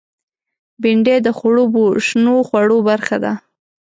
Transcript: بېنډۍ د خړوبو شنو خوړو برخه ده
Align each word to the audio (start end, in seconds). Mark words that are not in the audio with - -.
بېنډۍ 0.81 1.17
د 1.25 1.29
خړوبو 1.37 1.83
شنو 2.05 2.35
خوړو 2.47 2.77
برخه 2.89 3.17
ده 3.23 3.33